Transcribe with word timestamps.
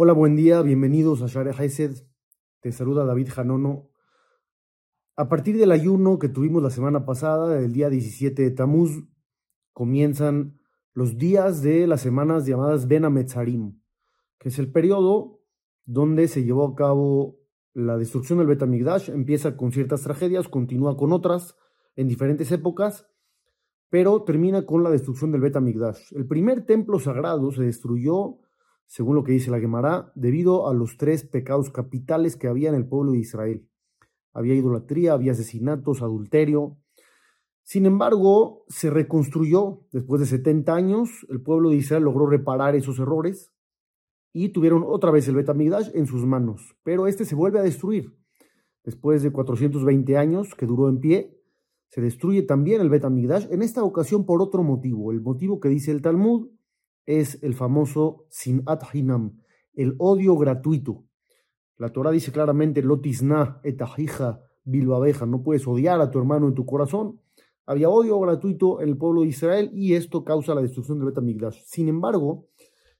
Hola, 0.00 0.12
buen 0.12 0.36
día, 0.36 0.62
bienvenidos 0.62 1.22
a 1.22 1.26
Share 1.26 1.50
Haesed. 1.58 2.04
Te 2.60 2.70
saluda 2.70 3.04
David 3.04 3.30
Janono. 3.30 3.90
A 5.16 5.28
partir 5.28 5.58
del 5.58 5.72
ayuno 5.72 6.20
que 6.20 6.28
tuvimos 6.28 6.62
la 6.62 6.70
semana 6.70 7.04
pasada, 7.04 7.58
el 7.58 7.72
día 7.72 7.90
17 7.90 8.40
de 8.40 8.50
Tamuz, 8.52 9.04
comienzan 9.72 10.60
los 10.92 11.18
días 11.18 11.62
de 11.62 11.88
las 11.88 12.00
semanas 12.00 12.46
llamadas 12.46 12.86
Ben 12.86 13.04
Ametzarim, 13.04 13.80
que 14.38 14.50
es 14.50 14.58
el 14.60 14.70
periodo 14.70 15.42
donde 15.84 16.28
se 16.28 16.44
llevó 16.44 16.64
a 16.66 16.74
cabo 16.76 17.40
la 17.74 17.96
destrucción 17.96 18.38
del 18.38 18.46
Betamigdash. 18.46 19.10
Empieza 19.10 19.56
con 19.56 19.72
ciertas 19.72 20.02
tragedias, 20.02 20.48
continúa 20.48 20.96
con 20.96 21.12
otras 21.12 21.56
en 21.96 22.06
diferentes 22.06 22.52
épocas, 22.52 23.08
pero 23.90 24.22
termina 24.22 24.66
con 24.66 24.82
la 24.82 24.90
destrucción 24.90 25.32
del 25.32 25.40
Betamigdash. 25.40 26.12
El 26.12 26.26
primer 26.26 26.66
templo 26.66 26.98
sagrado 26.98 27.50
se 27.52 27.62
destruyó 27.62 28.38
según 28.88 29.16
lo 29.16 29.22
que 29.22 29.32
dice 29.32 29.50
la 29.50 29.60
Gemara, 29.60 30.10
debido 30.14 30.66
a 30.66 30.72
los 30.72 30.96
tres 30.96 31.22
pecados 31.22 31.70
capitales 31.70 32.36
que 32.36 32.48
había 32.48 32.70
en 32.70 32.74
el 32.74 32.88
pueblo 32.88 33.12
de 33.12 33.18
Israel. 33.18 33.68
Había 34.32 34.54
idolatría, 34.54 35.12
había 35.12 35.32
asesinatos, 35.32 36.00
adulterio. 36.00 36.78
Sin 37.62 37.84
embargo, 37.84 38.64
se 38.68 38.88
reconstruyó 38.88 39.82
después 39.92 40.20
de 40.20 40.26
70 40.26 40.74
años, 40.74 41.26
el 41.28 41.42
pueblo 41.42 41.68
de 41.68 41.76
Israel 41.76 42.04
logró 42.04 42.26
reparar 42.26 42.74
esos 42.76 42.98
errores 42.98 43.52
y 44.32 44.50
tuvieron 44.50 44.84
otra 44.86 45.10
vez 45.10 45.28
el 45.28 45.34
Betamigdash 45.34 45.90
en 45.92 46.06
sus 46.06 46.24
manos, 46.24 46.74
pero 46.82 47.06
este 47.06 47.26
se 47.26 47.34
vuelve 47.34 47.58
a 47.58 47.62
destruir. 47.62 48.16
Después 48.84 49.22
de 49.22 49.30
420 49.30 50.16
años 50.16 50.54
que 50.54 50.64
duró 50.64 50.88
en 50.88 50.98
pie, 50.98 51.37
se 51.88 52.00
destruye 52.00 52.42
también 52.42 52.80
el 52.80 52.90
Betamigdash, 52.90 53.46
en 53.50 53.62
esta 53.62 53.82
ocasión 53.82 54.24
por 54.24 54.42
otro 54.42 54.62
motivo, 54.62 55.10
el 55.12 55.20
motivo 55.20 55.58
que 55.60 55.68
dice 55.68 55.90
el 55.90 56.02
Talmud, 56.02 56.48
es 57.06 57.42
el 57.42 57.54
famoso 57.54 58.26
sinat 58.28 58.82
hinam, 58.92 59.40
el 59.74 59.94
odio 59.98 60.36
gratuito. 60.36 61.04
La 61.78 61.90
Torah 61.90 62.10
dice 62.10 62.32
claramente, 62.32 62.82
lotisna 62.82 63.60
etahija 63.62 64.42
bilbabeja, 64.64 65.24
no 65.24 65.42
puedes 65.42 65.66
odiar 65.66 66.00
a 66.00 66.10
tu 66.10 66.18
hermano 66.18 66.48
en 66.48 66.54
tu 66.54 66.66
corazón. 66.66 67.20
Había 67.64 67.88
odio 67.88 68.18
gratuito 68.20 68.80
en 68.82 68.90
el 68.90 68.98
pueblo 68.98 69.22
de 69.22 69.28
Israel 69.28 69.70
y 69.72 69.94
esto 69.94 70.24
causa 70.24 70.54
la 70.54 70.60
destrucción 70.60 70.98
del 70.98 71.08
Betamigdash. 71.08 71.62
Sin 71.64 71.88
embargo, 71.88 72.48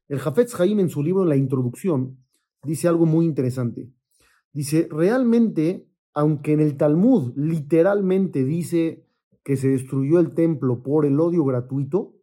el 0.09 0.19
Jafetz 0.19 0.59
Haim 0.59 0.81
en 0.81 0.89
su 0.89 1.03
libro, 1.03 1.23
en 1.23 1.29
la 1.29 1.37
introducción, 1.37 2.19
dice 2.63 2.89
algo 2.89 3.05
muy 3.05 3.27
interesante. 3.27 3.91
Dice, 4.53 4.89
realmente, 4.91 5.87
aunque 6.15 6.53
en 6.53 6.61
el 6.61 6.77
Talmud 6.77 7.33
literalmente 7.37 8.45
dice 8.45 9.07
que 9.45 9.57
se 9.57 9.69
destruyó 9.69 10.19
el 10.21 10.35
templo 10.35 10.83
por 10.83 11.07
el 11.07 11.19
odio 11.21 11.45
gratuito, 11.45 12.15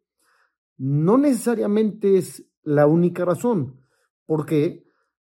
no 0.77 1.17
necesariamente 1.17 2.17
es 2.17 2.50
la 2.64 2.88
única 2.88 3.25
razón. 3.25 3.80
¿Por 4.25 4.45
qué? 4.45 4.86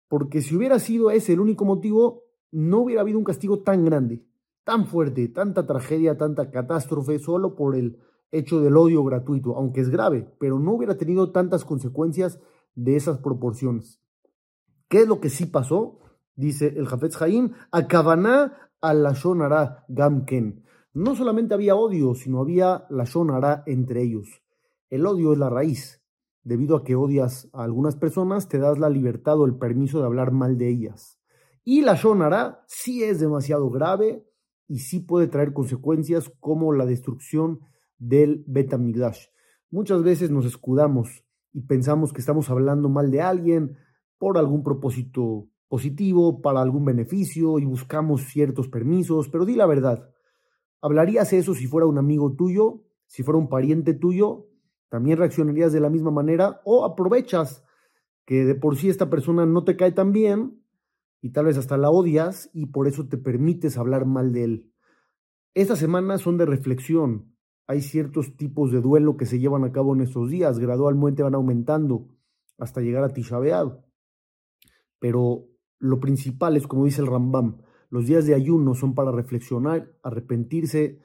Porque 0.07 0.41
si 0.41 0.55
hubiera 0.55 0.79
sido 0.79 1.11
ese 1.11 1.33
el 1.33 1.39
único 1.39 1.65
motivo, 1.65 2.23
no 2.51 2.79
hubiera 2.79 3.01
habido 3.01 3.17
un 3.17 3.23
castigo 3.23 3.59
tan 3.63 3.85
grande, 3.85 4.25
tan 4.63 4.87
fuerte, 4.87 5.27
tanta 5.27 5.65
tragedia, 5.65 6.17
tanta 6.17 6.51
catástrofe, 6.51 7.19
solo 7.19 7.55
por 7.55 7.75
el 7.75 7.99
hecho 8.31 8.61
del 8.61 8.77
odio 8.77 9.03
gratuito, 9.03 9.55
aunque 9.55 9.81
es 9.81 9.89
grave, 9.89 10.33
pero 10.39 10.59
no 10.59 10.73
hubiera 10.73 10.97
tenido 10.97 11.31
tantas 11.31 11.65
consecuencias 11.65 12.39
de 12.75 12.95
esas 12.95 13.19
proporciones. 13.19 14.01
¿Qué 14.87 15.01
es 15.01 15.07
lo 15.07 15.19
que 15.19 15.29
sí 15.29 15.45
pasó? 15.45 15.99
Dice 16.35 16.73
el 16.75 16.87
Jafetz 16.87 17.21
Haim, 17.21 17.53
Akabaná 17.71 18.69
al 18.81 19.03
Lashon 19.03 19.39
Gamken. 19.87 20.63
No 20.93 21.15
solamente 21.15 21.53
había 21.53 21.75
odio, 21.75 22.13
sino 22.13 22.39
había 22.39 22.85
Lashon 22.89 23.29
entre 23.65 24.01
ellos. 24.03 24.41
El 24.89 25.05
odio 25.05 25.33
es 25.33 25.39
la 25.39 25.49
raíz. 25.49 26.01
Debido 26.43 26.77
a 26.77 26.83
que 26.83 26.95
odias 26.95 27.49
a 27.53 27.63
algunas 27.63 27.95
personas, 27.95 28.47
te 28.47 28.59
das 28.59 28.77
la 28.77 28.89
libertad 28.89 29.39
o 29.39 29.45
el 29.45 29.57
permiso 29.57 29.99
de 29.99 30.05
hablar 30.05 30.31
mal 30.31 30.57
de 30.57 30.69
ellas. 30.69 31.19
Y 31.63 31.81
la 31.81 31.95
Shonara 31.95 32.63
sí 32.67 33.03
es 33.03 33.19
demasiado 33.19 33.71
grave 33.71 34.23
y 34.67 34.79
sí 34.79 34.99
puede 34.99 35.27
traer 35.27 35.53
consecuencias 35.53 36.31
como 36.39 36.71
la 36.73 36.85
destrucción 36.85 37.61
del 37.97 38.43
Betamigdash. 38.47 39.27
Muchas 39.71 40.03
veces 40.03 40.29
nos 40.29 40.45
escudamos 40.45 41.25
y 41.51 41.61
pensamos 41.61 42.13
que 42.13 42.19
estamos 42.19 42.49
hablando 42.49 42.89
mal 42.89 43.09
de 43.09 43.21
alguien 43.21 43.77
por 44.19 44.37
algún 44.37 44.63
propósito 44.63 45.49
positivo, 45.67 46.41
para 46.41 46.61
algún 46.61 46.85
beneficio 46.85 47.59
y 47.59 47.65
buscamos 47.65 48.23
ciertos 48.23 48.67
permisos, 48.67 49.29
pero 49.29 49.45
di 49.45 49.55
la 49.55 49.65
verdad. 49.65 50.09
¿Hablarías 50.81 51.33
eso 51.33 51.53
si 51.53 51.67
fuera 51.67 51.87
un 51.87 51.97
amigo 51.97 52.33
tuyo, 52.35 52.83
si 53.07 53.23
fuera 53.23 53.37
un 53.37 53.49
pariente 53.49 53.93
tuyo? 53.93 54.47
también 54.95 55.17
reaccionarías 55.17 55.73
de 55.73 55.81
la 55.81 55.89
misma 55.89 56.09
manera 56.09 56.61
o 56.63 56.85
aprovechas 56.85 57.65
que 58.25 58.45
de 58.45 58.55
por 58.55 58.77
sí 58.77 58.89
esta 58.89 59.09
persona 59.09 59.45
no 59.45 59.65
te 59.65 59.75
cae 59.75 59.91
tan 59.91 60.11
bien 60.11 60.63
y 61.21 61.31
tal 61.31 61.47
vez 61.47 61.57
hasta 61.57 61.75
la 61.75 61.89
odias 61.89 62.49
y 62.53 62.67
por 62.67 62.87
eso 62.87 63.05
te 63.07 63.17
permites 63.17 63.77
hablar 63.77 64.05
mal 64.05 64.31
de 64.31 64.43
él. 64.43 64.73
Estas 65.53 65.79
semanas 65.79 66.21
son 66.21 66.37
de 66.37 66.45
reflexión. 66.45 67.35
Hay 67.67 67.81
ciertos 67.81 68.37
tipos 68.37 68.71
de 68.71 68.79
duelo 68.79 69.17
que 69.17 69.25
se 69.25 69.37
llevan 69.37 69.65
a 69.65 69.73
cabo 69.73 69.93
en 69.93 69.99
estos 69.99 70.29
días, 70.29 70.59
gradualmente 70.59 71.23
van 71.23 71.35
aumentando 71.35 72.07
hasta 72.57 72.79
llegar 72.79 73.03
a 73.03 73.09
Tisha 73.09 73.37
Pero 74.99 75.47
lo 75.79 75.99
principal 75.99 76.57
es, 76.57 76.67
como 76.67 76.85
dice 76.85 77.01
el 77.01 77.07
Rambam, 77.07 77.57
los 77.89 78.07
días 78.07 78.25
de 78.25 78.33
ayuno 78.33 78.73
son 78.73 78.95
para 78.95 79.11
reflexionar, 79.11 79.91
arrepentirse, 80.03 80.99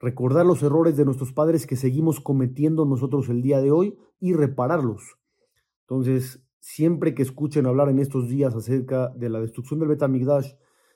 recordar 0.00 0.44
los 0.44 0.62
errores 0.62 0.96
de 0.96 1.04
nuestros 1.04 1.32
padres 1.32 1.66
que 1.66 1.76
seguimos 1.76 2.20
cometiendo 2.20 2.84
nosotros 2.84 3.28
el 3.28 3.42
día 3.42 3.60
de 3.60 3.70
hoy 3.70 3.98
y 4.18 4.32
repararlos. 4.32 5.18
Entonces, 5.82 6.44
siempre 6.58 7.14
que 7.14 7.22
escuchen 7.22 7.66
hablar 7.66 7.88
en 7.88 7.98
estos 7.98 8.28
días 8.28 8.54
acerca 8.54 9.08
de 9.10 9.28
la 9.28 9.40
destrucción 9.40 9.80
del 9.80 9.90
Betamigdash 9.90 10.52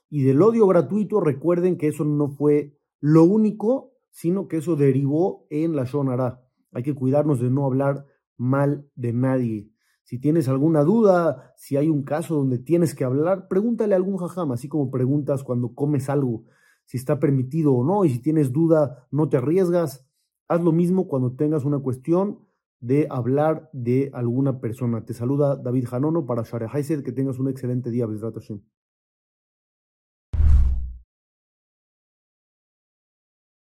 y 0.08 0.22
del 0.22 0.42
odio 0.42 0.66
gratuito, 0.66 1.20
recuerden 1.20 1.76
que 1.76 1.88
eso 1.88 2.04
no 2.04 2.28
fue 2.30 2.78
lo 3.00 3.24
único, 3.24 3.92
sino 4.10 4.48
que 4.48 4.58
eso 4.58 4.76
derivó 4.76 5.46
en 5.50 5.76
la 5.76 5.84
Shonara. 5.84 6.42
Hay 6.72 6.82
que 6.82 6.94
cuidarnos 6.94 7.40
de 7.40 7.50
no 7.50 7.64
hablar 7.64 8.06
mal 8.36 8.88
de 8.94 9.12
nadie. 9.12 9.70
Si 10.06 10.20
tienes 10.20 10.48
alguna 10.48 10.84
duda, 10.84 11.52
si 11.56 11.76
hay 11.76 11.88
un 11.88 12.04
caso 12.04 12.36
donde 12.36 12.58
tienes 12.58 12.94
que 12.94 13.02
hablar, 13.02 13.48
pregúntale 13.48 13.92
a 13.92 13.96
algún 13.96 14.18
jajam, 14.18 14.52
así 14.52 14.68
como 14.68 14.88
preguntas 14.88 15.42
cuando 15.42 15.74
comes 15.74 16.08
algo 16.08 16.44
si 16.84 16.96
está 16.96 17.18
permitido 17.18 17.74
o 17.74 17.84
no, 17.84 18.04
y 18.04 18.10
si 18.10 18.20
tienes 18.20 18.52
duda, 18.52 19.08
no 19.10 19.28
te 19.28 19.36
arriesgas. 19.36 20.06
Haz 20.46 20.62
lo 20.62 20.70
mismo 20.70 21.08
cuando 21.08 21.34
tengas 21.34 21.64
una 21.64 21.80
cuestión 21.80 22.38
de 22.78 23.08
hablar 23.10 23.68
de 23.72 24.10
alguna 24.14 24.60
persona. 24.60 25.04
Te 25.04 25.12
saluda 25.12 25.56
David 25.56 25.86
Janono 25.88 26.24
para 26.24 26.44
Share 26.44 27.02
que 27.02 27.10
tengas 27.10 27.40
un 27.40 27.48
excelente 27.48 27.90
día, 27.90 28.06
Hashem. 28.06 28.62